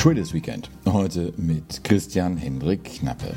[0.00, 0.70] Traders Weekend.
[0.86, 3.34] Heute mit Christian Hendrik Knappe.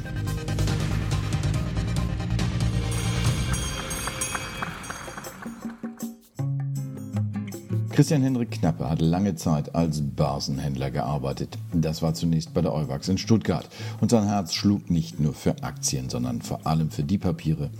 [7.90, 11.58] Christian Hendrik Knappe hat lange Zeit als Börsenhändler gearbeitet.
[11.74, 13.68] Das war zunächst bei der Euwax in Stuttgart.
[14.00, 17.72] Und sein Herz schlug nicht nur für Aktien, sondern vor allem für die Papiere,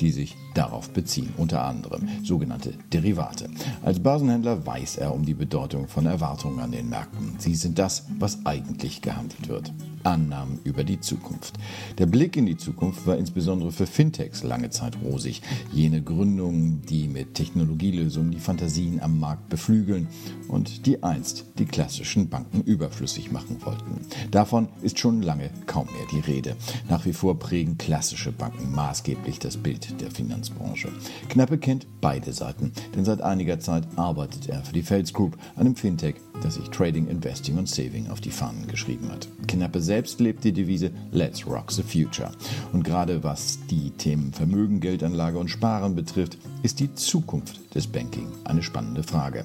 [0.00, 3.48] die sich darauf beziehen, unter anderem sogenannte Derivate.
[3.82, 7.34] Als Börsenhändler weiß er um die Bedeutung von Erwartungen an den Märkten.
[7.38, 9.72] Sie sind das, was eigentlich gehandelt wird.
[10.04, 11.54] Annahmen über die Zukunft.
[11.98, 15.42] Der Blick in die Zukunft war insbesondere für Fintechs lange Zeit rosig.
[15.72, 20.06] Jene Gründungen, die mit Technologielösungen die Fantasien am Markt beflügeln
[20.48, 24.00] und die einst die klassischen Banken überflüssig machen wollten.
[24.30, 26.56] Davon ist schon lange kaum mehr die Rede.
[26.88, 30.10] Nach wie vor prägen klassische Banken maßgeblich das Bild der.
[30.20, 30.92] Finanzbranche.
[31.28, 35.76] Knappe kennt beide Seiten, denn seit einiger Zeit arbeitet er für die Fels Group, einem
[35.76, 39.28] Fintech, das sich Trading, Investing und Saving auf die Fahnen geschrieben hat.
[39.46, 42.30] Knappe selbst lebt die Devise Let's Rock the Future.
[42.72, 48.28] Und gerade was die Themen Vermögen, Geldanlage und Sparen betrifft, ist die Zukunft des Banking
[48.44, 49.44] eine spannende Frage.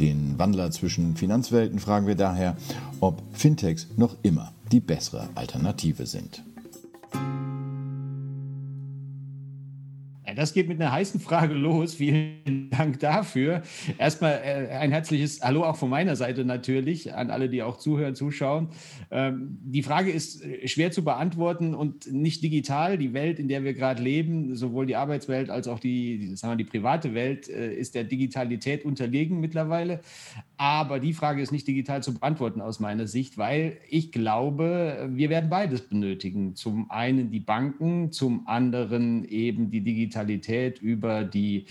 [0.00, 2.56] Den Wandler zwischen Finanzwelten fragen wir daher,
[3.00, 6.42] ob Fintechs noch immer die bessere Alternative sind.
[10.34, 11.94] Das geht mit einer heißen Frage los.
[11.94, 13.62] Vielen Dank dafür.
[13.98, 18.14] Erstmal äh, ein herzliches Hallo auch von meiner Seite natürlich an alle, die auch zuhören,
[18.14, 18.68] zuschauen.
[19.10, 22.98] Ähm, die Frage ist äh, schwer zu beantworten und nicht digital.
[22.98, 26.64] Die Welt, in der wir gerade leben, sowohl die Arbeitswelt als auch die, sagen wir,
[26.64, 30.00] die private Welt, äh, ist der Digitalität unterlegen mittlerweile.
[30.56, 35.28] Aber die Frage ist nicht digital zu beantworten aus meiner Sicht, weil ich glaube, wir
[35.30, 36.54] werden beides benötigen.
[36.54, 41.66] Zum einen die Banken, zum anderen eben die Digitalität über die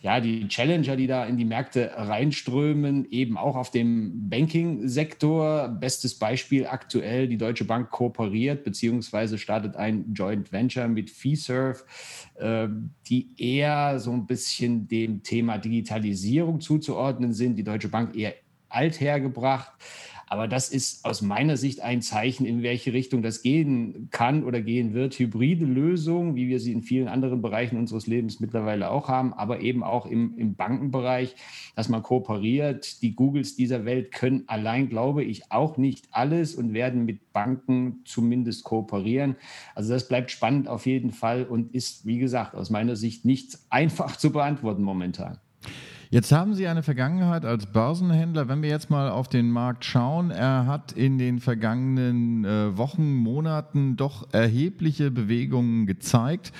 [0.00, 5.68] ja, die Challenger, die da in die Märkte reinströmen, eben auch auf dem Banking-Sektor.
[5.68, 11.82] Bestes Beispiel aktuell, die Deutsche Bank kooperiert beziehungsweise startet ein Joint Venture mit FeeServe,
[12.36, 12.68] äh,
[13.08, 17.56] die eher so ein bisschen dem Thema Digitalisierung zuzuordnen sind.
[17.56, 18.27] Die Deutsche Bank eher
[18.68, 19.72] althergebracht.
[20.30, 24.60] Aber das ist aus meiner Sicht ein Zeichen, in welche Richtung das gehen kann oder
[24.60, 25.18] gehen wird.
[25.18, 29.60] Hybride Lösungen, wie wir sie in vielen anderen Bereichen unseres Lebens mittlerweile auch haben, aber
[29.60, 31.34] eben auch im, im Bankenbereich,
[31.76, 33.00] dass man kooperiert.
[33.00, 38.00] Die Googles dieser Welt können allein, glaube ich, auch nicht alles und werden mit Banken
[38.04, 39.36] zumindest kooperieren.
[39.74, 43.58] Also das bleibt spannend auf jeden Fall und ist, wie gesagt, aus meiner Sicht nicht
[43.70, 45.38] einfach zu beantworten momentan.
[46.10, 48.48] Jetzt haben Sie eine Vergangenheit als Börsenhändler.
[48.48, 53.14] Wenn wir jetzt mal auf den Markt schauen, er hat in den vergangenen äh, Wochen,
[53.14, 56.52] Monaten doch erhebliche Bewegungen gezeigt.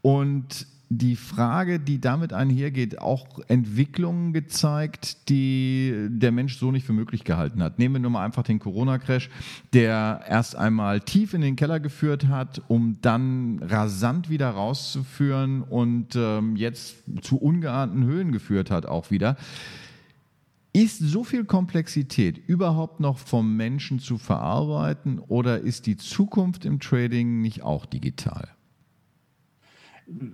[0.00, 6.92] Und die Frage, die damit einhergeht, auch Entwicklungen gezeigt, die der Mensch so nicht für
[6.92, 7.78] möglich gehalten hat.
[7.78, 9.30] Nehmen wir nur mal einfach den Corona-Crash,
[9.72, 16.16] der erst einmal tief in den Keller geführt hat, um dann rasant wieder rauszuführen und
[16.16, 19.36] ähm, jetzt zu ungeahnten Höhen geführt hat auch wieder.
[20.72, 26.80] Ist so viel Komplexität überhaupt noch vom Menschen zu verarbeiten oder ist die Zukunft im
[26.80, 28.48] Trading nicht auch digital?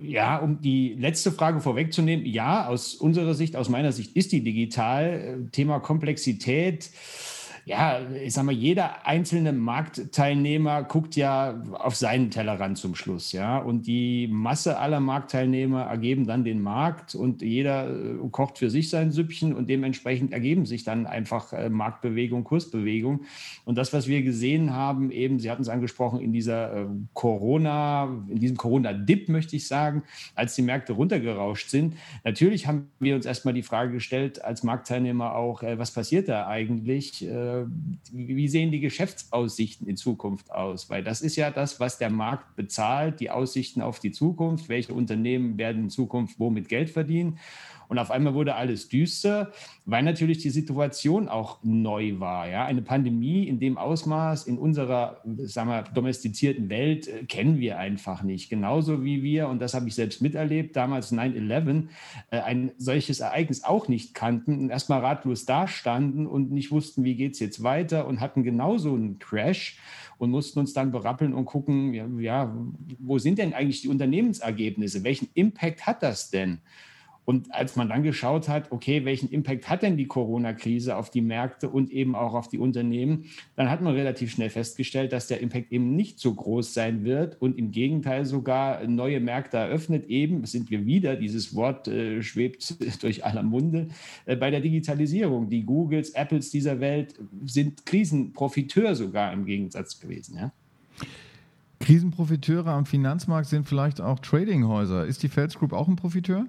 [0.01, 4.43] Ja, um die letzte Frage vorwegzunehmen, ja, aus unserer Sicht, aus meiner Sicht ist die
[4.43, 5.47] digital.
[5.51, 6.89] Thema Komplexität
[7.65, 13.59] ja, ich sag mal, jeder einzelne Marktteilnehmer guckt ja auf seinen Tellerrand zum Schluss, ja.
[13.59, 18.89] Und die Masse aller Marktteilnehmer ergeben dann den Markt und jeder äh, kocht für sich
[18.89, 23.25] sein Süppchen und dementsprechend ergeben sich dann einfach äh, Marktbewegung, Kursbewegung.
[23.63, 28.05] Und das, was wir gesehen haben, eben, Sie hatten es angesprochen, in dieser äh, Corona,
[28.27, 31.95] in diesem Corona-Dip, möchte ich sagen, als die Märkte runtergerauscht sind.
[32.23, 37.25] Natürlich haben wir uns erstmal die Frage gestellt, als Marktteilnehmer auch, was passiert da eigentlich?
[37.59, 37.65] Äh,
[38.11, 40.89] wie sehen die Geschäftsaussichten in Zukunft aus?
[40.89, 44.69] Weil das ist ja das, was der Markt bezahlt, die Aussichten auf die Zukunft.
[44.69, 47.37] Welche Unternehmen werden in Zukunft womit Geld verdienen?
[47.91, 49.51] Und auf einmal wurde alles düster,
[49.85, 52.47] weil natürlich die Situation auch neu war.
[52.47, 52.63] Ja?
[52.63, 58.23] Eine Pandemie in dem Ausmaß in unserer sagen wir, domestizierten Welt äh, kennen wir einfach
[58.23, 58.49] nicht.
[58.49, 61.87] Genauso wie wir, und das habe ich selbst miterlebt, damals 9-11,
[62.29, 67.15] äh, ein solches Ereignis auch nicht kannten und erstmal ratlos dastanden und nicht wussten, wie
[67.15, 69.77] geht es jetzt weiter und hatten genauso einen Crash
[70.17, 72.55] und mussten uns dann berappeln und gucken, ja, ja,
[72.99, 75.03] wo sind denn eigentlich die Unternehmensergebnisse?
[75.03, 76.61] Welchen Impact hat das denn?
[77.23, 81.21] Und als man dann geschaut hat, okay, welchen Impact hat denn die Corona-Krise auf die
[81.21, 83.25] Märkte und eben auch auf die Unternehmen,
[83.55, 87.39] dann hat man relativ schnell festgestellt, dass der Impact eben nicht so groß sein wird
[87.39, 90.07] und im Gegenteil sogar neue Märkte eröffnet.
[90.07, 93.89] Eben sind wir wieder, dieses Wort äh, schwebt durch aller Munde,
[94.25, 95.49] äh, bei der Digitalisierung.
[95.49, 97.13] Die Googles, Apples dieser Welt
[97.45, 100.37] sind Krisenprofiteur sogar im Gegensatz gewesen.
[100.37, 100.51] Ja?
[101.79, 105.05] Krisenprofiteure am Finanzmarkt sind vielleicht auch Tradinghäuser.
[105.05, 106.45] Ist die Fels Group auch ein Profiteur?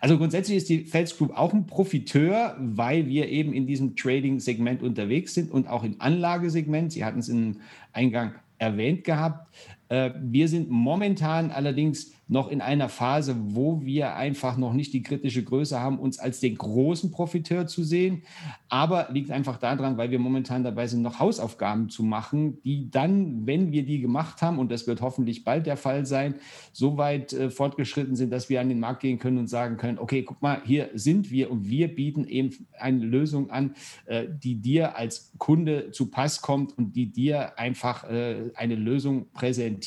[0.00, 4.82] Also grundsätzlich ist die Fels Group auch ein Profiteur, weil wir eben in diesem Trading-Segment
[4.82, 6.92] unterwegs sind und auch im Anlagesegment.
[6.92, 7.60] Sie hatten es im
[7.92, 9.52] Eingang erwähnt gehabt.
[9.90, 15.02] Äh, wir sind momentan allerdings noch in einer Phase, wo wir einfach noch nicht die
[15.02, 18.22] kritische Größe haben, uns als den großen Profiteur zu sehen.
[18.68, 23.46] Aber liegt einfach daran, weil wir momentan dabei sind, noch Hausaufgaben zu machen, die dann,
[23.48, 26.36] wenn wir die gemacht haben, und das wird hoffentlich bald der Fall sein,
[26.72, 29.98] so weit äh, fortgeschritten sind, dass wir an den Markt gehen können und sagen können,
[29.98, 33.74] okay, guck mal, hier sind wir und wir bieten eben eine Lösung an,
[34.06, 39.79] äh, die dir als Kunde zu Pass kommt und die dir einfach eine Lösung präsentiert,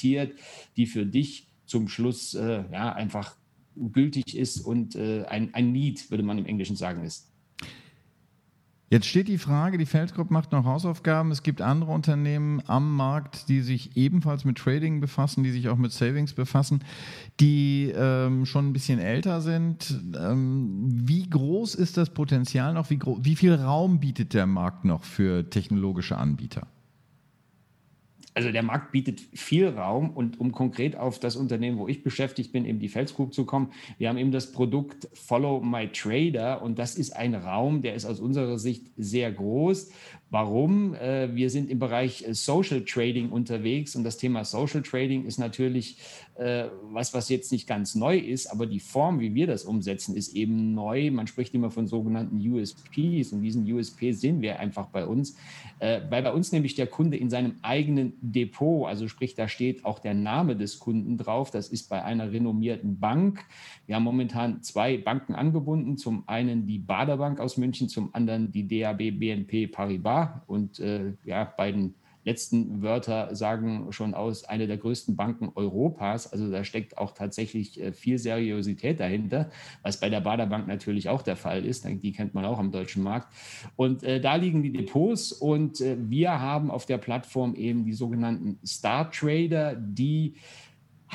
[0.77, 3.35] die für dich zum Schluss äh, ja, einfach
[3.75, 7.29] gültig ist und äh, ein, ein Need, würde man im Englischen sagen, ist.
[8.93, 11.31] Jetzt steht die Frage, die Feldgruppe macht noch Hausaufgaben.
[11.31, 15.77] Es gibt andere Unternehmen am Markt, die sich ebenfalls mit Trading befassen, die sich auch
[15.77, 16.83] mit Savings befassen,
[17.39, 19.99] die ähm, schon ein bisschen älter sind.
[20.15, 22.91] Ähm, wie groß ist das Potenzial noch?
[22.91, 26.67] Wie, wie viel Raum bietet der Markt noch für technologische Anbieter?
[28.33, 32.51] Also der Markt bietet viel Raum und um konkret auf das Unternehmen, wo ich beschäftigt
[32.51, 36.61] bin, eben die Fels Group zu kommen, wir haben eben das Produkt Follow My Trader
[36.61, 39.91] und das ist ein Raum, der ist aus unserer Sicht sehr groß,
[40.33, 40.95] Warum?
[40.95, 45.37] Äh, wir sind im Bereich äh, Social Trading unterwegs und das Thema Social Trading ist
[45.37, 45.99] natürlich
[46.33, 50.15] äh, was, was jetzt nicht ganz neu ist, aber die Form, wie wir das umsetzen,
[50.15, 51.11] ist eben neu.
[51.11, 55.37] Man spricht immer von sogenannten USPs und diesen USP sehen wir einfach bei uns,
[55.79, 59.99] weil bei uns nämlich der Kunde in seinem eigenen Depot, also sprich, da steht auch
[59.99, 61.51] der Name des Kunden drauf.
[61.51, 63.45] Das ist bei einer renommierten Bank.
[63.85, 65.97] Wir haben momentan zwei Banken angebunden.
[65.97, 71.45] Zum einen die Baderbank aus München, zum anderen die DAB BNP Paribas und äh, ja,
[71.45, 76.31] beiden letzten Wörter sagen schon aus, eine der größten Banken Europas.
[76.31, 79.49] Also da steckt auch tatsächlich äh, viel Seriosität dahinter,
[79.81, 81.85] was bei der Baderbank natürlich auch der Fall ist.
[81.85, 83.27] Die kennt man auch am deutschen Markt.
[83.75, 87.93] Und äh, da liegen die Depots und äh, wir haben auf der Plattform eben die
[87.93, 90.35] sogenannten Star Trader, die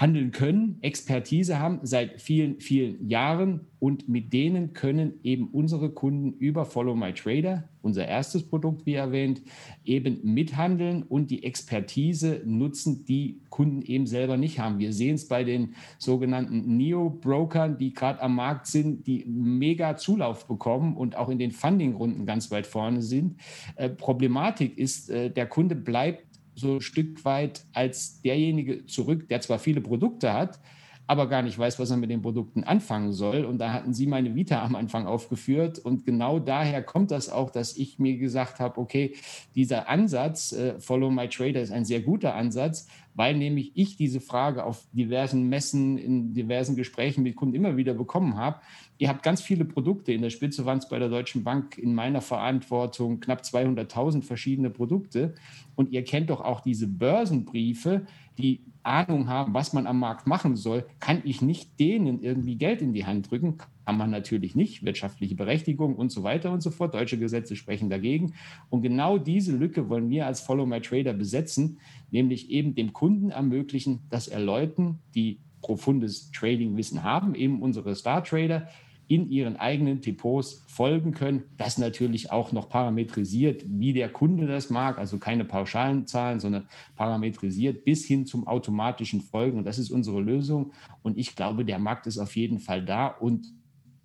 [0.00, 6.32] handeln können, Expertise haben seit vielen, vielen Jahren und mit denen können eben unsere Kunden
[6.32, 9.42] über Follow My Trader, unser erstes Produkt, wie erwähnt,
[9.84, 14.78] eben mithandeln und die Expertise nutzen, die Kunden eben selber nicht haben.
[14.78, 20.46] Wir sehen es bei den sogenannten Neo-Brokern, die gerade am Markt sind, die mega Zulauf
[20.46, 23.36] bekommen und auch in den Funding-Runden ganz weit vorne sind.
[23.76, 26.27] Äh, Problematik ist, äh, der Kunde bleibt
[26.58, 30.58] so ein Stück weit als derjenige zurück, der zwar viele Produkte hat,
[31.06, 33.46] aber gar nicht weiß, was er mit den Produkten anfangen soll.
[33.46, 35.78] Und da hatten Sie meine Vita am Anfang aufgeführt.
[35.78, 39.14] Und genau daher kommt das auch, dass ich mir gesagt habe, okay,
[39.54, 42.88] dieser Ansatz, äh, Follow My Trader, ist ein sehr guter Ansatz,
[43.18, 47.94] weil nämlich ich diese Frage auf diversen Messen, in diversen Gesprächen mit Kunden immer wieder
[47.94, 48.60] bekommen habe.
[48.96, 50.12] Ihr habt ganz viele Produkte.
[50.12, 54.70] In der Spitze waren es bei der Deutschen Bank in meiner Verantwortung knapp 200.000 verschiedene
[54.70, 55.34] Produkte.
[55.74, 58.06] Und ihr kennt doch auch diese Börsenbriefe,
[58.38, 62.82] die Ahnung haben, was man am Markt machen soll, kann ich nicht denen irgendwie Geld
[62.82, 63.58] in die Hand drücken.
[63.88, 64.84] Kann man natürlich nicht.
[64.84, 66.92] Wirtschaftliche Berechtigung und so weiter und so fort.
[66.92, 68.34] Deutsche Gesetze sprechen dagegen.
[68.68, 71.78] Und genau diese Lücke wollen wir als Follow My Trader besetzen,
[72.10, 78.22] nämlich eben dem Kunden ermöglichen, dass er Leuten, die profundes Trading-Wissen haben, eben unsere Star
[78.22, 78.68] Trader,
[79.06, 81.44] in ihren eigenen Depots folgen können.
[81.56, 86.68] Das natürlich auch noch parametrisiert, wie der Kunde das mag, also keine pauschalen Zahlen, sondern
[86.94, 89.56] parametrisiert bis hin zum automatischen Folgen.
[89.56, 90.72] Und das ist unsere Lösung.
[91.02, 93.50] Und ich glaube, der Markt ist auf jeden Fall da und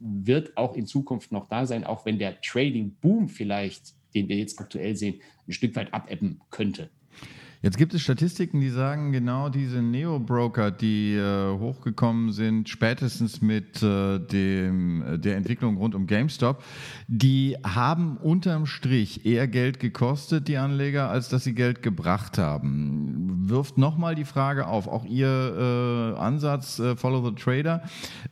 [0.03, 4.59] wird auch in Zukunft noch da sein, auch wenn der Trading-Boom vielleicht, den wir jetzt
[4.59, 6.89] aktuell sehen, ein Stück weit abebben könnte.
[7.63, 13.81] Jetzt gibt es Statistiken, die sagen, genau diese Neo-Broker, die äh, hochgekommen sind, spätestens mit
[13.81, 16.61] äh, dem, äh, der Entwicklung rund um GameStop,
[17.07, 23.47] die haben unterm Strich eher Geld gekostet, die Anleger, als dass sie Geld gebracht haben.
[23.47, 27.83] Wirft nochmal die Frage auf, auch Ihr äh, Ansatz, äh, Follow the Trader,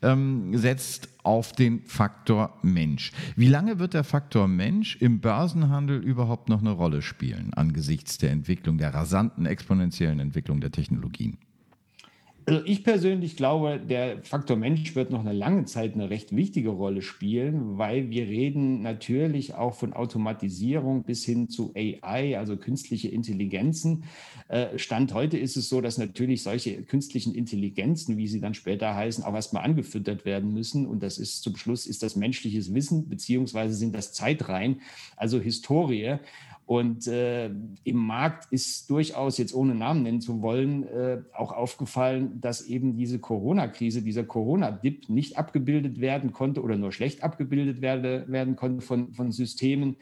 [0.01, 3.12] ähm, setzt auf den Faktor Mensch.
[3.36, 8.32] Wie lange wird der Faktor Mensch im Börsenhandel überhaupt noch eine Rolle spielen angesichts der
[8.32, 11.38] Entwicklung, der rasanten exponentiellen Entwicklung der Technologien?
[12.45, 16.69] Also ich persönlich glaube, der Faktor Mensch wird noch eine lange Zeit eine recht wichtige
[16.69, 23.10] Rolle spielen, weil wir reden natürlich auch von Automatisierung bis hin zu AI, also künstliche
[23.10, 24.05] Intelligenzen.
[24.48, 28.95] Äh, Stand heute ist es so, dass natürlich solche künstlichen Intelligenzen, wie sie dann später
[28.95, 30.88] heißen, auch erstmal angefüttert werden müssen.
[30.88, 34.81] Und das ist zum Schluss ist das menschliches Wissen, beziehungsweise sind das Zeitreihen,
[35.15, 36.17] also Historie.
[36.72, 37.50] Und äh,
[37.84, 42.96] im Markt ist durchaus, jetzt ohne Namen nennen zu wollen, äh, auch aufgefallen, dass eben
[42.96, 48.86] diese Corona-Krise, dieser Corona-Dip nicht abgebildet werden konnte oder nur schlecht abgebildet werde, werden konnte
[48.86, 49.98] von, von Systemen,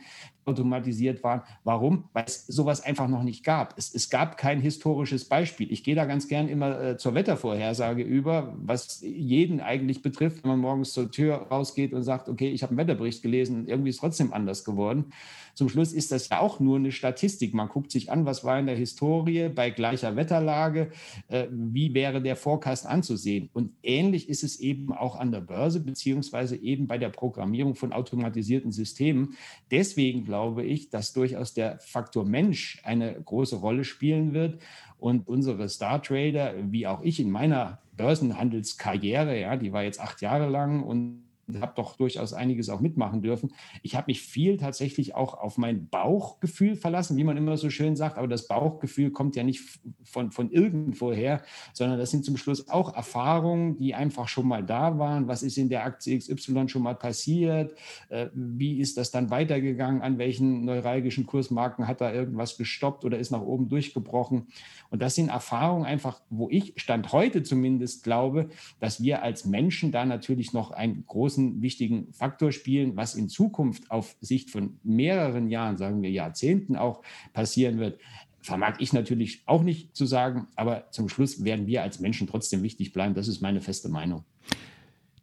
[0.49, 1.41] automatisiert waren.
[1.63, 2.05] Warum?
[2.13, 3.77] Weil es sowas einfach noch nicht gab.
[3.77, 5.71] Es, es gab kein historisches Beispiel.
[5.71, 10.51] Ich gehe da ganz gern immer äh, zur Wettervorhersage über, was jeden eigentlich betrifft, wenn
[10.51, 13.95] man morgens zur Tür rausgeht und sagt, okay, ich habe einen Wetterbericht gelesen irgendwie ist
[13.95, 15.05] es trotzdem anders geworden.
[15.53, 17.53] Zum Schluss ist das ja auch nur eine Statistik.
[17.53, 20.91] Man guckt sich an, was war in der Historie bei gleicher Wetterlage,
[21.27, 23.49] äh, wie wäre der Forecast anzusehen.
[23.53, 27.93] Und ähnlich ist es eben auch an der Börse, beziehungsweise eben bei der Programmierung von
[27.93, 29.35] automatisierten Systemen.
[29.71, 34.61] Deswegen glaube ich, dass durchaus der Faktor Mensch eine große Rolle spielen wird.
[34.97, 40.21] Und unsere Star Trader, wie auch ich in meiner Börsenhandelskarriere, ja, die war jetzt acht
[40.21, 41.28] Jahre lang und
[41.59, 43.53] habe doch durchaus einiges auch mitmachen dürfen.
[43.83, 47.95] Ich habe mich viel tatsächlich auch auf mein Bauchgefühl verlassen, wie man immer so schön
[47.95, 48.17] sagt.
[48.17, 49.61] Aber das Bauchgefühl kommt ja nicht
[50.03, 51.41] von, von irgendwoher,
[51.73, 55.27] sondern das sind zum Schluss auch Erfahrungen, die einfach schon mal da waren.
[55.27, 57.75] Was ist in der Aktie XY schon mal passiert?
[58.09, 60.01] Äh, wie ist das dann weitergegangen?
[60.01, 64.47] An welchen neuralgischen Kursmarken hat da irgendwas gestoppt oder ist nach oben durchgebrochen?
[64.89, 69.91] Und das sind Erfahrungen einfach, wo ich Stand heute zumindest glaube, dass wir als Menschen
[69.91, 74.79] da natürlich noch einen großen großen, wichtigen Faktor spielen, was in Zukunft auf Sicht von
[74.83, 77.01] mehreren Jahren, sagen wir Jahrzehnten auch
[77.33, 77.99] passieren wird,
[78.41, 82.63] vermag ich natürlich auch nicht zu sagen, aber zum Schluss werden wir als Menschen trotzdem
[82.63, 83.13] wichtig bleiben.
[83.13, 84.23] Das ist meine feste Meinung.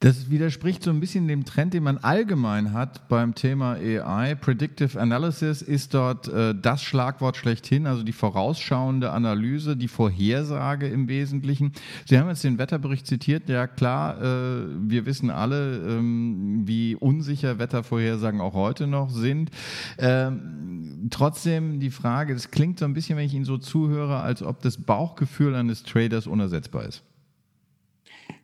[0.01, 4.35] Das widerspricht so ein bisschen dem Trend, den man allgemein hat beim Thema AI.
[4.35, 11.09] Predictive Analysis ist dort äh, das Schlagwort schlechthin, also die vorausschauende Analyse, die Vorhersage im
[11.09, 11.73] Wesentlichen.
[12.05, 13.49] Sie haben jetzt den Wetterbericht zitiert.
[13.49, 19.51] Ja klar, äh, wir wissen alle, ähm, wie unsicher Wettervorhersagen auch heute noch sind.
[19.97, 24.43] Ähm, trotzdem die Frage, es klingt so ein bisschen, wenn ich Ihnen so zuhöre, als
[24.43, 27.03] ob das Bauchgefühl eines Traders unersetzbar ist.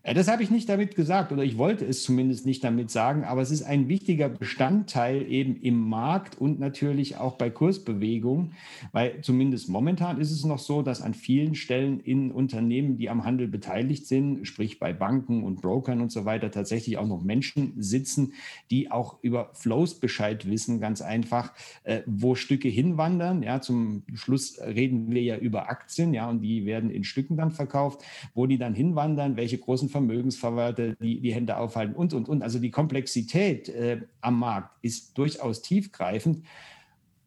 [0.05, 3.41] Das habe ich nicht damit gesagt oder ich wollte es zumindest nicht damit sagen, aber
[3.41, 8.55] es ist ein wichtiger Bestandteil eben im Markt und natürlich auch bei Kursbewegungen,
[8.91, 13.25] weil zumindest momentan ist es noch so, dass an vielen Stellen in Unternehmen, die am
[13.25, 17.75] Handel beteiligt sind, sprich bei Banken und Brokern und so weiter, tatsächlich auch noch Menschen
[17.77, 18.33] sitzen,
[18.73, 21.53] die auch über Flows Bescheid wissen, ganz einfach,
[21.85, 23.45] äh, wo Stücke hinwandern.
[23.45, 27.53] Ja, zum Schluss reden wir ja über Aktien, ja, und die werden in Stücken dann
[27.53, 28.03] verkauft,
[28.35, 32.43] wo die dann hinwandern, welche großen Vermögensverwalter, die die Hände aufhalten und, und, und.
[32.43, 36.45] Also die Komplexität äh, am Markt ist durchaus tiefgreifend.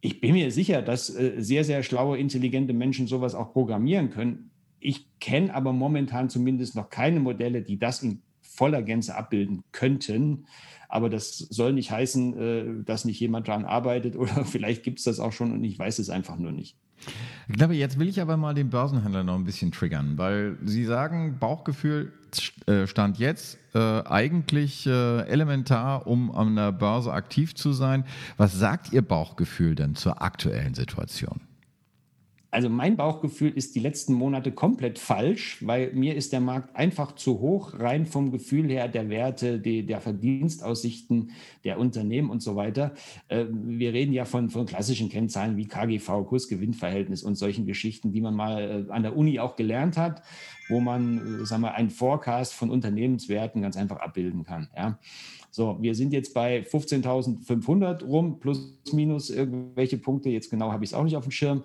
[0.02, 4.52] Ich bin mir sicher, dass äh, sehr, sehr schlaue, intelligente Menschen sowas auch programmieren können.
[4.80, 10.46] Ich kenne aber momentan zumindest noch keine Modelle, die das in voller Gänze abbilden könnten.
[10.90, 15.06] Aber das soll nicht heißen, äh, dass nicht jemand daran arbeitet oder vielleicht gibt es
[15.06, 16.76] das auch schon und ich weiß es einfach nur nicht.
[17.48, 20.86] Ich glaube, jetzt will ich aber mal den Börsenhändler noch ein bisschen triggern, weil Sie
[20.86, 22.14] sagen, Bauchgefühl
[22.66, 28.06] äh, stand jetzt äh, eigentlich äh, elementar, um an der Börse aktiv zu sein.
[28.38, 31.42] Was sagt Ihr Bauchgefühl denn zur aktuellen Situation?
[32.56, 37.12] Also mein Bauchgefühl ist die letzten Monate komplett falsch, weil mir ist der Markt einfach
[37.12, 41.32] zu hoch, rein vom Gefühl her der Werte, die, der Verdienstaussichten
[41.66, 42.94] der Unternehmen und so weiter.
[43.28, 48.22] Äh, wir reden ja von, von klassischen Kennzahlen wie KGV, Kursgewinnverhältnis und solchen Geschichten, die
[48.22, 50.22] man mal äh, an der Uni auch gelernt hat,
[50.70, 54.70] wo man, äh, sagen wir, einen Forecast von Unternehmenswerten ganz einfach abbilden kann.
[54.78, 54.98] Ja.
[55.56, 60.30] So, wir sind jetzt bei 15.500 rum, plus minus irgendwelche Punkte.
[60.30, 61.64] Jetzt genau habe ich es auch nicht auf dem Schirm.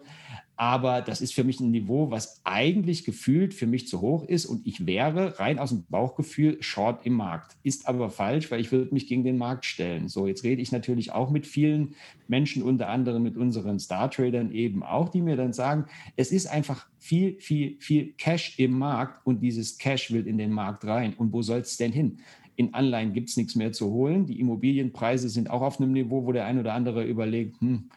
[0.60, 4.44] Aber das ist für mich ein Niveau, was eigentlich gefühlt für mich zu hoch ist.
[4.44, 7.56] Und ich wäre rein aus dem Bauchgefühl short im Markt.
[7.62, 10.10] Ist aber falsch, weil ich würde mich gegen den Markt stellen.
[10.10, 11.94] So, jetzt rede ich natürlich auch mit vielen
[12.28, 15.86] Menschen, unter anderem mit unseren Star-Tradern eben auch, die mir dann sagen,
[16.16, 20.52] es ist einfach viel, viel, viel Cash im Markt und dieses Cash will in den
[20.52, 21.14] Markt rein.
[21.14, 22.18] Und wo soll es denn hin?
[22.56, 24.26] In Anleihen gibt es nichts mehr zu holen.
[24.26, 27.88] Die Immobilienpreise sind auch auf einem Niveau, wo der ein oder andere überlegt, hm,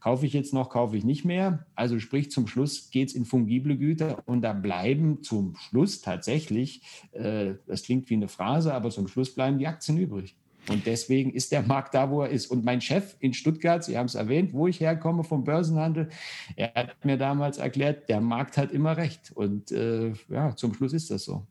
[0.00, 1.66] Kaufe ich jetzt noch, kaufe ich nicht mehr.
[1.74, 6.82] Also sprich, zum Schluss geht es in fungible Güter und da bleiben zum Schluss tatsächlich,
[7.12, 10.36] äh, das klingt wie eine Phrase, aber zum Schluss bleiben die Aktien übrig.
[10.68, 12.46] Und deswegen ist der Markt da, wo er ist.
[12.46, 16.10] Und mein Chef in Stuttgart, Sie haben es erwähnt, wo ich herkomme vom Börsenhandel,
[16.56, 19.32] er hat mir damals erklärt, der Markt hat immer recht.
[19.34, 21.46] Und äh, ja, zum Schluss ist das so.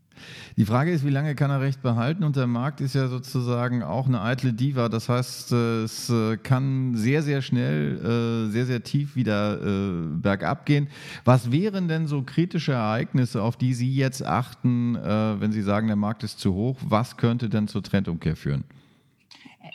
[0.58, 2.24] Die Frage ist, wie lange kann er Recht behalten?
[2.24, 4.90] Und der Markt ist ja sozusagen auch eine eitle Diva.
[4.90, 10.66] Das heißt, äh, es äh, kann sehr, sehr schnell, äh, sehr, sehr tief wieder bergab
[10.66, 10.88] gehen.
[11.26, 15.96] Was wären denn so kritische Ereignisse, auf die Sie jetzt achten, wenn Sie sagen, der
[15.96, 16.78] Markt ist zu hoch?
[16.82, 18.64] Was könnte denn zur Trendumkehr führen?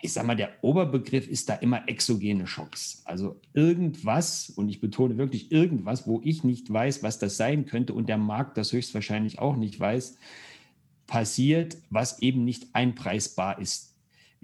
[0.03, 3.03] Ich sage mal, der Oberbegriff ist da immer exogene Schocks.
[3.05, 7.95] Also irgendwas, und ich betone wirklich irgendwas, wo ich nicht weiß, was das sein könnte
[7.95, 10.17] und der Markt das höchstwahrscheinlich auch nicht weiß,
[11.07, 13.95] passiert, was eben nicht einpreisbar ist.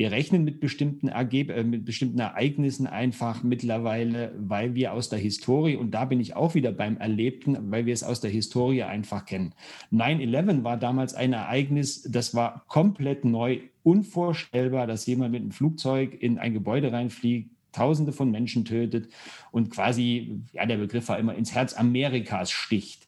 [0.00, 5.19] Wir rechnen mit bestimmten, Ergeb äh, mit bestimmten Ereignissen einfach mittlerweile, weil wir aus der
[5.19, 8.85] Historie, und da bin ich auch wieder beim Erlebten, weil wir es aus der Historie
[8.85, 9.52] einfach kennen.
[9.92, 16.20] 9-11 war damals ein Ereignis, das war komplett neu, unvorstellbar, dass jemand mit einem Flugzeug
[16.20, 19.12] in ein Gebäude reinfliegt, Tausende von Menschen tötet
[19.52, 23.06] und quasi, ja, der Begriff war immer ins Herz Amerikas sticht.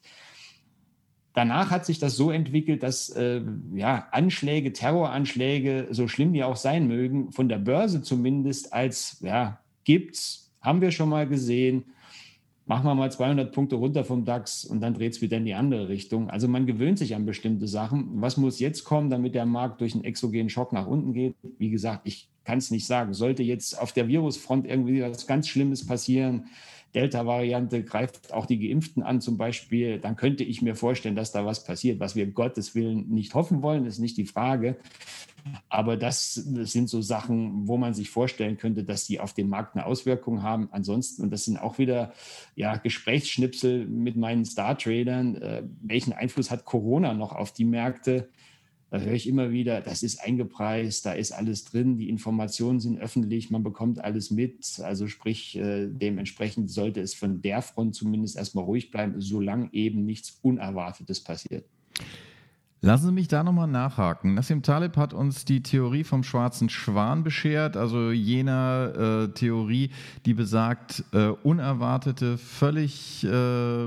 [1.35, 3.43] Danach hat sich das so entwickelt, dass äh,
[3.75, 9.61] ja, Anschläge, Terroranschläge, so schlimm die auch sein mögen, von der Börse zumindest als ja,
[9.85, 11.85] gibt's, haben wir schon mal gesehen.
[12.65, 15.55] Machen wir mal 200 Punkte runter vom DAX und dann dreht es wieder in die
[15.55, 16.31] andere Richtung.
[16.31, 18.21] Also man gewöhnt sich an bestimmte Sachen.
[18.21, 21.35] Was muss jetzt kommen, damit der Markt durch einen exogenen Schock nach unten geht?
[21.59, 23.15] Wie gesagt, ich kann es nicht sagen.
[23.15, 26.47] Sollte jetzt auf der Virusfront irgendwie was ganz Schlimmes passieren,
[26.95, 31.47] Delta-Variante greift auch die Geimpften an zum Beispiel, dann könnte ich mir vorstellen, dass da
[31.47, 34.77] was passiert, was wir Gottes Willen nicht hoffen wollen, ist nicht die Frage.
[35.69, 39.75] Aber das sind so Sachen, wo man sich vorstellen könnte, dass die auf den Markt
[39.75, 40.69] eine Auswirkung haben.
[40.71, 42.13] Ansonsten, und das sind auch wieder
[42.55, 48.29] ja, Gesprächsschnipsel mit meinen Star-Tradern, äh, welchen Einfluss hat Corona noch auf die Märkte?
[48.93, 53.01] Da höre ich immer wieder, das ist eingepreist, da ist alles drin, die Informationen sind
[53.01, 54.81] öffentlich, man bekommt alles mit.
[54.81, 60.05] Also sprich, äh, dementsprechend sollte es von der Front zumindest erstmal ruhig bleiben, solange eben
[60.05, 61.65] nichts Unerwartetes passiert.
[62.85, 64.35] Lassen Sie mich da nochmal nachhaken.
[64.35, 69.91] Nassim Taleb hat uns die Theorie vom schwarzen Schwan beschert, also jener äh, Theorie,
[70.27, 73.87] die besagt, äh, unerwartete, völlig äh,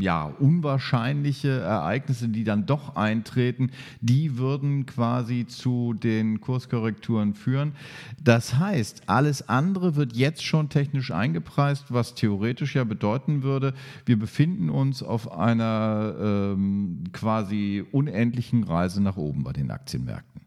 [0.00, 3.70] ja, unwahrscheinliche Ereignisse, die dann doch eintreten,
[4.00, 7.76] die würden quasi zu den Kurskorrekturen führen.
[8.20, 13.74] Das heißt, alles andere wird jetzt schon technisch eingepreist, was theoretisch ja bedeuten würde,
[14.06, 20.42] wir befinden uns auf einer ähm, quasi un unendlichen Reise nach oben bei den Aktienmärkten.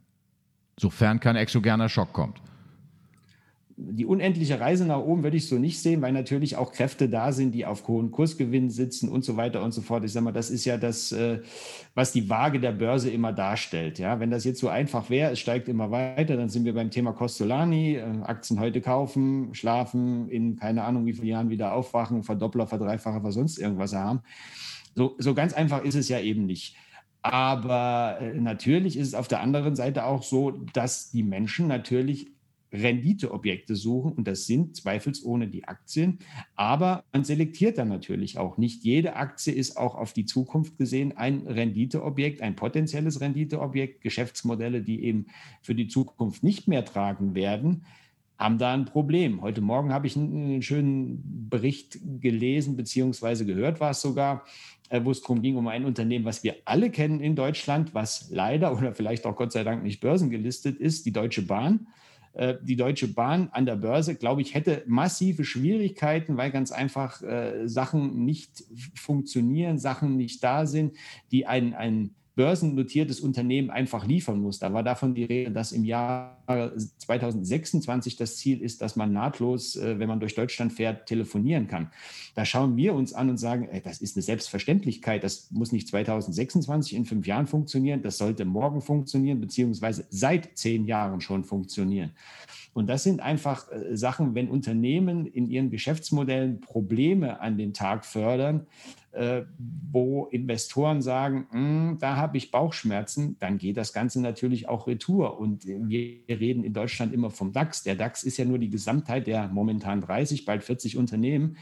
[0.79, 2.41] Sofern kein exogener Schock kommt.
[3.77, 7.31] Die unendliche Reise nach oben würde ich so nicht sehen, weil natürlich auch Kräfte da
[7.31, 10.03] sind, die auf hohen Kursgewinnen sitzen und so weiter und so fort.
[10.05, 11.39] Ich sage mal, das ist ja das, äh,
[11.95, 13.97] was die Waage der Börse immer darstellt.
[13.97, 16.91] Ja, wenn das jetzt so einfach wäre, es steigt immer weiter, dann sind wir beim
[16.91, 22.23] Thema Costolani, äh, Aktien heute kaufen, schlafen, in keine Ahnung wie vielen Jahren wieder aufwachen,
[22.23, 24.21] Verdoppler, Verdreifacher, was sonst irgendwas haben.
[24.95, 26.75] So, so ganz einfach ist es ja eben nicht.
[27.21, 32.27] Aber äh, natürlich ist es auf der anderen Seite auch so, dass die Menschen natürlich
[32.73, 36.19] Renditeobjekte suchen und das sind zweifelsohne die Aktien.
[36.55, 38.57] Aber man selektiert dann natürlich auch.
[38.57, 44.01] Nicht jede Aktie ist auch auf die Zukunft gesehen ein Renditeobjekt, ein potenzielles Renditeobjekt.
[44.01, 45.27] Geschäftsmodelle, die eben
[45.61, 47.85] für die Zukunft nicht mehr tragen werden,
[48.37, 49.41] haben da ein Problem.
[49.41, 54.45] Heute Morgen habe ich einen schönen Bericht gelesen, beziehungsweise gehört war es sogar,
[55.03, 58.73] wo es darum ging, um ein Unternehmen, was wir alle kennen in Deutschland, was leider
[58.77, 61.87] oder vielleicht auch Gott sei Dank nicht börsengelistet ist, die Deutsche Bahn.
[62.33, 67.21] Äh, die Deutsche Bahn an der Börse, glaube ich, hätte massive Schwierigkeiten, weil ganz einfach
[67.21, 68.63] äh, Sachen nicht
[68.95, 70.95] funktionieren, Sachen nicht da sind,
[71.31, 74.59] die ein, ein börsennotiertes Unternehmen einfach liefern muss.
[74.59, 76.41] Da war davon die Rede, dass im Jahr
[76.97, 81.91] 2026 das Ziel ist, dass man nahtlos, äh, wenn man durch Deutschland fährt, telefonieren kann.
[82.35, 85.23] Da schauen wir uns an und sagen, ey, das ist eine Selbstverständlichkeit.
[85.23, 88.01] Das muss nicht 2026 in fünf Jahren funktionieren.
[88.01, 92.11] Das sollte morgen funktionieren, beziehungsweise seit zehn Jahren schon funktionieren.
[92.73, 98.05] Und das sind einfach äh, Sachen, wenn Unternehmen in ihren Geschäftsmodellen Probleme an den Tag
[98.05, 98.67] fördern,
[99.91, 105.37] wo Investoren sagen, hm, da habe ich Bauchschmerzen, dann geht das Ganze natürlich auch retour.
[105.37, 107.83] Und wir reden in Deutschland immer vom DAX.
[107.83, 111.57] Der DAX ist ja nur die Gesamtheit der momentan 30, bald 40 Unternehmen.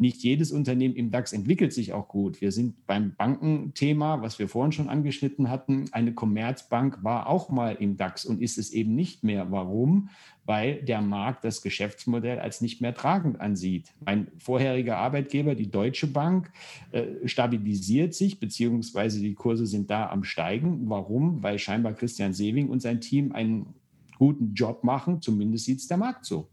[0.00, 2.40] Nicht jedes Unternehmen im DAX entwickelt sich auch gut.
[2.40, 5.86] Wir sind beim Bankenthema, was wir vorhin schon angeschnitten hatten.
[5.90, 9.50] Eine Commerzbank war auch mal im DAX und ist es eben nicht mehr.
[9.50, 10.10] Warum?
[10.44, 13.92] Weil der Markt das Geschäftsmodell als nicht mehr tragend ansieht.
[14.04, 16.52] Mein vorheriger Arbeitgeber, die Deutsche Bank,
[16.92, 20.88] äh, stabilisiert sich, beziehungsweise die Kurse sind da am Steigen.
[20.88, 21.42] Warum?
[21.42, 23.74] Weil scheinbar Christian Sewing und sein Team einen
[24.16, 25.20] guten Job machen.
[25.20, 26.48] Zumindest sieht es der Markt so.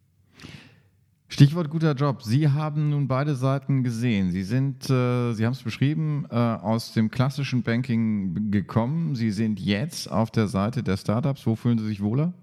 [1.28, 2.22] Stichwort guter Job.
[2.22, 4.32] Sie haben nun beide Seiten gesehen.
[4.32, 9.16] Sie sind, äh, Sie haben es beschrieben, äh, aus dem klassischen Banking gekommen.
[9.16, 11.46] Sie sind jetzt auf der Seite der Startups.
[11.48, 12.34] Wo fühlen Sie sich wohler?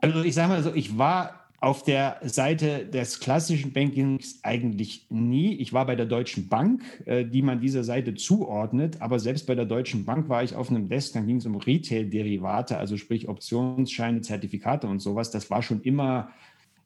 [0.00, 5.54] Also ich sage mal so, ich war auf der Seite des klassischen Bankings eigentlich nie.
[5.56, 9.56] Ich war bei der Deutschen Bank, äh, die man dieser Seite zuordnet, aber selbst bei
[9.56, 13.28] der Deutschen Bank war ich auf einem Desk, dann ging es um Retail-Derivate, also sprich
[13.28, 15.32] Optionsscheine, Zertifikate und sowas.
[15.32, 16.30] Das war schon immer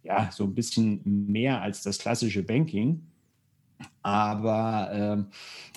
[0.03, 3.07] ja so ein bisschen mehr als das klassische Banking.
[4.03, 5.27] Aber ähm,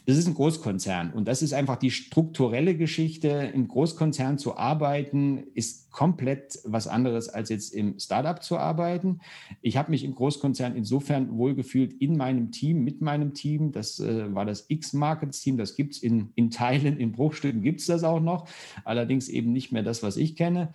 [0.05, 3.29] es ist ein Großkonzern und das ist einfach die strukturelle Geschichte.
[3.53, 9.21] Im Großkonzern zu arbeiten ist komplett was anderes als jetzt im Startup zu arbeiten.
[9.62, 13.71] Ich habe mich im Großkonzern insofern wohlgefühlt in meinem Team, mit meinem Team.
[13.71, 15.55] Das äh, war das X-Markets-Team.
[15.55, 18.45] Das gibt es in, in Teilen, in Bruchstücken gibt es das auch noch.
[18.84, 20.73] Allerdings eben nicht mehr das, was ich kenne.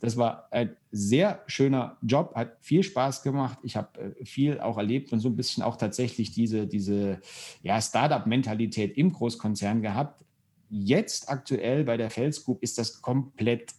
[0.00, 3.58] Das war ein sehr schöner Job, hat viel Spaß gemacht.
[3.62, 7.20] Ich habe äh, viel auch erlebt und so ein bisschen auch tatsächlich diese, diese
[7.62, 10.22] ja, Startup-Mentalität im Großkonzern gehabt.
[10.68, 13.72] Jetzt aktuell bei der Fels Group ist das komplett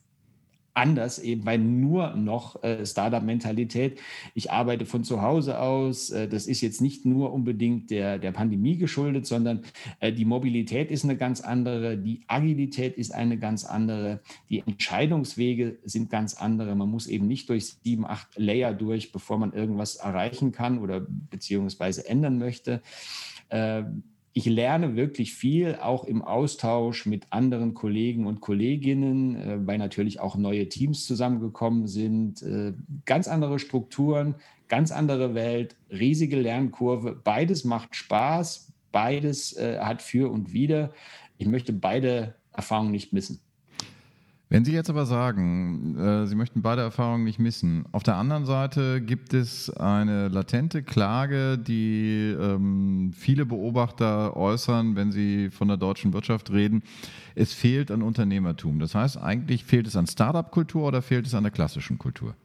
[0.73, 3.99] anders, eben weil nur noch äh, Startup-Mentalität.
[4.34, 6.10] Ich arbeite von zu Hause aus.
[6.10, 9.63] Äh, das ist jetzt nicht nur unbedingt der, der Pandemie geschuldet, sondern
[9.99, 15.79] äh, die Mobilität ist eine ganz andere, die Agilität ist eine ganz andere, die Entscheidungswege
[15.84, 16.75] sind ganz andere.
[16.75, 21.01] Man muss eben nicht durch sieben, acht Layer durch, bevor man irgendwas erreichen kann oder
[21.01, 22.81] beziehungsweise ändern möchte.
[24.34, 30.20] Ich lerne wirklich viel, auch im Austausch mit anderen Kollegen und Kolleginnen, äh, weil natürlich
[30.22, 32.74] auch neue Teams zusammengekommen sind, äh,
[33.06, 34.36] ganz andere Strukturen,
[34.70, 37.20] ganz andere Welt, riesige Lernkurve.
[37.22, 40.94] Beides macht Spaß, beides äh, hat für und wider.
[41.38, 43.41] Ich möchte beide Erfahrungen nicht missen.
[44.52, 48.46] Wenn Sie jetzt aber sagen, äh, Sie möchten beide Erfahrungen nicht missen, auf der anderen
[48.46, 55.78] Seite gibt es eine latente Klage, die ähm, viele Beobachter äußern, wenn sie von der
[55.78, 56.84] deutschen Wirtschaft reden.
[57.34, 58.80] Es fehlt an Unternehmertum.
[58.80, 62.36] Das heißt, eigentlich fehlt es an Startup-Kultur oder fehlt es an der klassischen Kultur?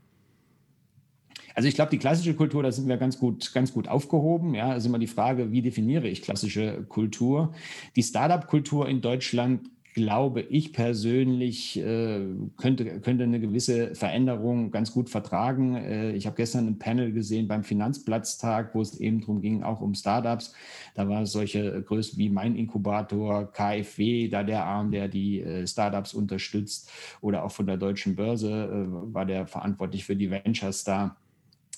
[1.56, 4.54] Also ich glaube, die klassische Kultur, da sind wir ganz gut, ganz gut aufgehoben.
[4.54, 7.52] Ja, ist immer die Frage, wie definiere ich klassische Kultur?
[7.96, 12.20] Die Startup-Kultur in Deutschland glaube ich persönlich, äh,
[12.58, 15.74] könnte, könnte eine gewisse Veränderung ganz gut vertragen.
[15.74, 19.80] Äh, ich habe gestern ein Panel gesehen beim Finanzplatztag, wo es eben darum ging, auch
[19.80, 20.52] um Startups.
[20.94, 26.12] Da war solche Größen wie mein Inkubator, KfW, da der Arm, der die äh, Startups
[26.12, 26.90] unterstützt,
[27.22, 31.16] oder auch von der Deutschen Börse war der verantwortlich für die Ventures da.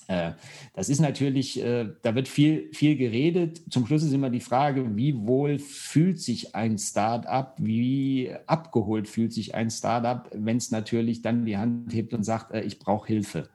[0.09, 0.31] Äh,
[0.73, 3.61] das ist natürlich, äh, da wird viel, viel geredet.
[3.69, 9.31] Zum Schluss ist immer die Frage, wie wohl fühlt sich ein Startup, wie abgeholt fühlt
[9.31, 13.07] sich ein Startup, wenn es natürlich dann die Hand hebt und sagt, äh, ich brauche
[13.07, 13.49] Hilfe.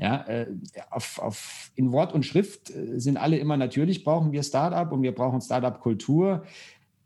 [0.00, 0.24] Ja,
[0.90, 5.12] auf, auf, in Wort und Schrift sind alle immer natürlich, brauchen wir Startup und wir
[5.12, 6.44] brauchen Startup-Kultur.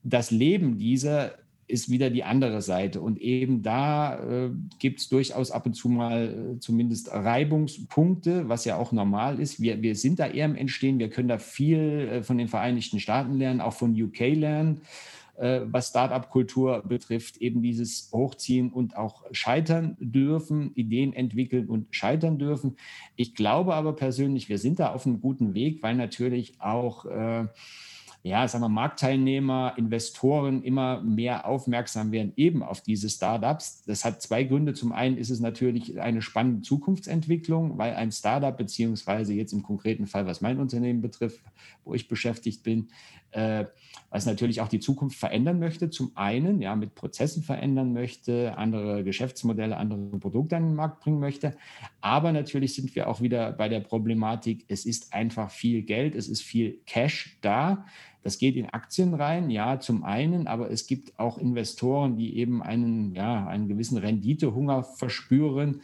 [0.05, 1.33] Das Leben dieser
[1.69, 3.01] ist wieder die andere Seite.
[3.01, 8.65] Und eben da äh, gibt es durchaus ab und zu mal äh, zumindest Reibungspunkte, was
[8.65, 9.61] ja auch normal ist.
[9.61, 10.99] Wir, wir sind da eher im Entstehen.
[10.99, 14.83] Wir können da viel äh, von den Vereinigten Staaten lernen, auch von UK lernen,
[15.37, 17.39] äh, was Startup-Kultur betrifft.
[17.39, 22.77] Eben dieses Hochziehen und auch scheitern dürfen, Ideen entwickeln und scheitern dürfen.
[23.17, 27.47] Ich glaube aber persönlich, wir sind da auf einem guten Weg, weil natürlich auch äh,
[28.25, 33.83] ja, sagen wir, Marktteilnehmer, Investoren immer mehr aufmerksam werden eben auf diese Startups.
[33.85, 34.75] Das hat zwei Gründe.
[34.75, 40.07] Zum einen ist es natürlich eine spannende Zukunftsentwicklung, weil ein Startup, beziehungsweise jetzt im konkreten
[40.07, 41.41] Fall, was mein Unternehmen betrifft,
[41.85, 42.91] wo ich beschäftigt bin,
[43.33, 43.65] äh,
[44.11, 45.91] was natürlich auch die Zukunft verändern möchte.
[45.91, 51.19] Zum einen, ja, mit Prozessen verändern möchte, andere Geschäftsmodelle, andere Produkte an den Markt bringen
[51.19, 51.57] möchte.
[52.01, 56.29] Aber natürlich sind wir auch wieder bei der Problematik, es ist einfach viel Geld, es
[56.29, 57.87] ist viel Cash da.
[58.23, 62.63] Das geht in Aktien rein, ja, zum einen, aber es gibt auch Investoren, die eben
[62.63, 65.81] einen, ja, einen gewissen Renditehunger verspüren,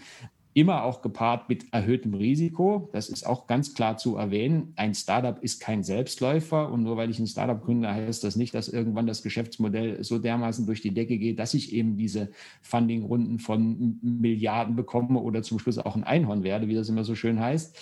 [0.59, 2.89] immer auch gepaart mit erhöhtem Risiko.
[2.93, 4.73] Das ist auch ganz klar zu erwähnen.
[4.75, 8.55] Ein Startup ist kein Selbstläufer und nur weil ich ein Startup gründe, heißt das nicht,
[8.55, 12.31] dass irgendwann das Geschäftsmodell so dermaßen durch die Decke geht, dass ich eben diese
[12.63, 17.15] Funding-Runden von Milliarden bekomme oder zum Schluss auch ein Einhorn werde, wie das immer so
[17.15, 17.77] schön heißt.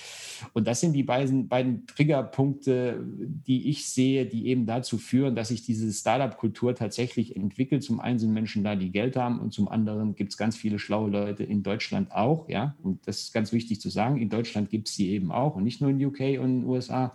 [0.52, 3.02] Und das sind die beiden, beiden Triggerpunkte,
[3.46, 7.82] die ich sehe, die eben dazu führen, dass sich diese Startup-Kultur tatsächlich entwickelt.
[7.82, 10.78] Zum einen sind Menschen da, die Geld haben und zum anderen gibt es ganz viele
[10.78, 12.48] schlaue Leute in Deutschland auch.
[12.48, 12.65] Ja?
[12.82, 14.16] Und das ist ganz wichtig zu sagen.
[14.16, 16.64] In Deutschland gibt es sie eben auch und nicht nur in UK und in den
[16.64, 17.12] USA,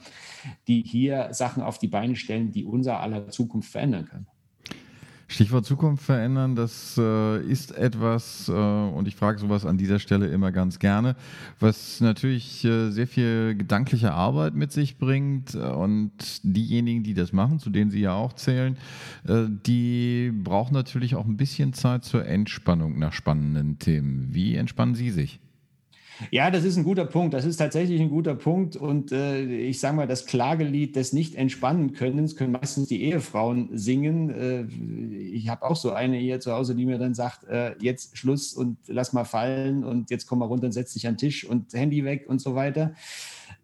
[0.67, 4.27] die hier Sachen auf die Beine stellen, die unser aller Zukunft verändern können.
[5.32, 10.28] Stichwort Zukunft verändern, das äh, ist etwas, äh, und ich frage sowas an dieser Stelle
[10.28, 11.15] immer ganz gerne,
[11.58, 15.56] was natürlich äh, sehr viel gedankliche Arbeit mit sich bringt.
[15.56, 16.12] Und
[16.44, 18.76] diejenigen, die das machen, zu denen Sie ja auch zählen,
[19.26, 24.28] äh, die brauchen natürlich auch ein bisschen Zeit zur Entspannung nach spannenden Themen.
[24.32, 25.39] Wie entspannen Sie sich?
[26.29, 27.34] Ja, das ist ein guter Punkt.
[27.34, 28.75] Das ist tatsächlich ein guter Punkt.
[28.75, 34.29] Und äh, ich sage mal, das Klagelied des Nicht-Entspannen-Könnens können meistens die Ehefrauen singen.
[34.29, 34.65] Äh,
[35.34, 38.53] ich habe auch so eine hier zu Hause, die mir dann sagt, äh, jetzt Schluss
[38.53, 41.45] und lass mal fallen und jetzt komm mal runter und setz dich an den Tisch
[41.45, 42.93] und Handy weg und so weiter.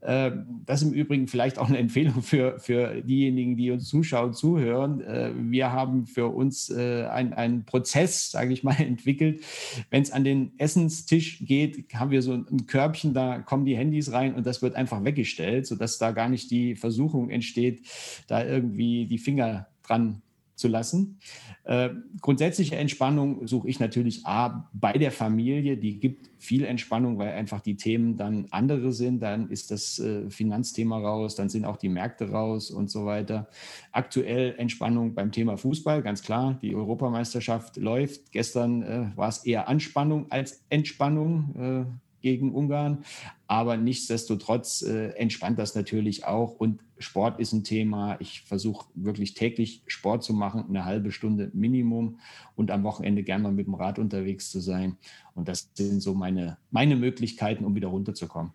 [0.03, 4.33] Ähm, das ist im Übrigen vielleicht auch eine Empfehlung für, für diejenigen, die uns zuschauen,
[4.33, 5.01] zuhören.
[5.01, 9.41] Äh, wir haben für uns äh, einen Prozess, sage ich mal, entwickelt.
[9.89, 14.11] Wenn es an den Essenstisch geht, haben wir so ein Körbchen, da kommen die Handys
[14.11, 17.81] rein und das wird einfach weggestellt, sodass da gar nicht die Versuchung entsteht,
[18.27, 20.21] da irgendwie die Finger dran
[20.57, 21.19] zu lassen.
[21.63, 21.89] Äh,
[22.19, 27.61] grundsätzliche Entspannung suche ich natürlich A, bei der Familie, die gibt viel Entspannung, weil einfach
[27.61, 29.21] die Themen dann andere sind.
[29.21, 33.47] Dann ist das äh, Finanzthema raus, dann sind auch die Märkte raus und so weiter.
[33.91, 36.57] Aktuell Entspannung beim Thema Fußball, ganz klar.
[36.61, 38.31] Die Europameisterschaft läuft.
[38.31, 43.03] Gestern äh, war es eher Anspannung als Entspannung äh, gegen Ungarn.
[43.47, 46.53] Aber nichtsdestotrotz äh, entspannt das natürlich auch.
[46.59, 48.17] Und Sport ist ein Thema.
[48.19, 52.19] Ich versuche wirklich täglich Sport zu machen, eine halbe Stunde Minimum
[52.55, 54.97] und am Wochenende gerne mal mit dem Rad unterwegs zu sein.
[55.35, 58.51] Und das sind so meine, meine Möglichkeiten, um wieder runterzukommen.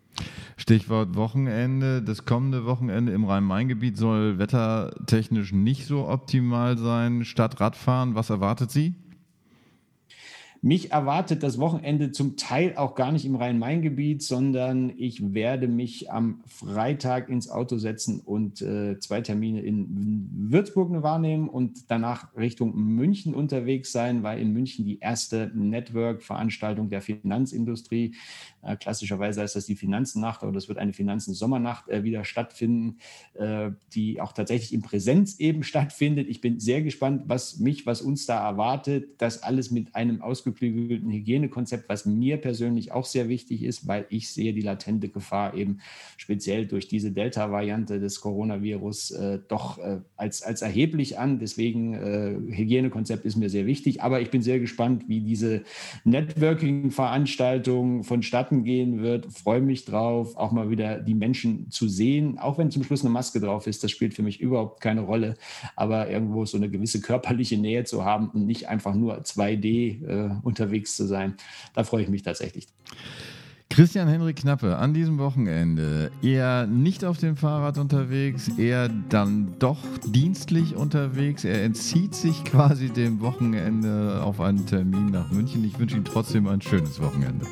[0.57, 2.03] Stichwort Wochenende.
[2.03, 7.25] Das kommende Wochenende im Rhein-Main-Gebiet soll wettertechnisch nicht so optimal sein.
[7.25, 8.95] Statt Radfahren, was erwartet Sie?
[10.65, 16.13] Mich erwartet das Wochenende zum Teil auch gar nicht im Rhein-Main-Gebiet, sondern ich werde mich
[16.13, 22.77] am Freitag ins Auto setzen und äh, zwei Termine in Würzburg wahrnehmen und danach Richtung
[22.77, 28.15] München unterwegs sein, weil in München die erste Network-Veranstaltung der Finanzindustrie,
[28.63, 32.99] äh, klassischerweise heißt das die Finanzennacht, aber das wird eine Finanzen-Sommernacht äh, wieder stattfinden,
[33.35, 36.29] äh, die auch tatsächlich in Präsenz eben stattfindet.
[36.29, 39.09] Ich bin sehr gespannt, was mich, was uns da erwartet.
[39.19, 44.31] Das alles mit einem ausgeklügelten Hygienekonzept, was mir persönlich auch sehr wichtig ist, weil ich
[44.31, 45.81] sehe die latente Gefahr eben
[46.17, 51.41] speziell durch diese Delta-Variante des Coronavirus äh, doch äh, als, als erheblich an.
[51.41, 54.03] Deswegen äh, Hygienekonzept ist mir sehr wichtig.
[54.03, 55.63] Aber ich bin sehr gespannt, wie diese
[56.05, 58.05] Networking-Veranstaltung
[58.53, 59.27] vonstatten gehen wird.
[59.33, 63.11] Freue mich drauf, auch mal wieder die Menschen zu sehen, auch wenn zum Schluss eine
[63.11, 63.83] Maske drauf ist.
[63.83, 65.35] Das spielt für mich überhaupt keine Rolle.
[65.77, 70.31] Aber irgendwo so eine gewisse körperliche Nähe zu haben und nicht einfach nur 2D äh,
[70.43, 71.35] unterwegs zu sein.
[71.75, 72.67] Da freue ich mich tatsächlich.
[73.73, 79.79] Christian Henrik Knappe, an diesem Wochenende eher nicht auf dem Fahrrad unterwegs, eher dann doch
[80.05, 81.45] dienstlich unterwegs.
[81.45, 85.65] Er entzieht sich quasi dem Wochenende auf einen Termin nach München.
[85.65, 87.47] Ich wünsche ihm trotzdem ein schönes Wochenende.